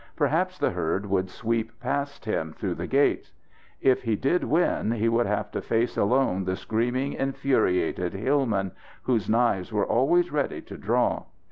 Perhaps 0.15 0.57
the 0.57 0.71
herd 0.71 1.05
would 1.05 1.29
sweep 1.29 1.79
past 1.79 2.25
him, 2.25 2.53
through 2.53 2.73
the 2.73 2.87
gates. 2.87 3.33
If 3.81 4.01
he 4.01 4.15
did 4.15 4.43
win, 4.43 4.89
he 4.93 5.07
would 5.07 5.27
have 5.27 5.51
to 5.51 5.61
face 5.61 5.95
alone 5.95 6.43
the 6.45 6.55
screaming, 6.55 7.13
infuriated 7.13 8.13
hillmen, 8.15 8.71
whose 9.03 9.29
knives 9.29 9.71
were 9.71 9.85
always 9.85 10.31
ready 10.31 10.59
to 10.63 10.75
draw. 10.75 11.25